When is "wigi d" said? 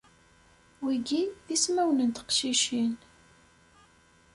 0.83-1.47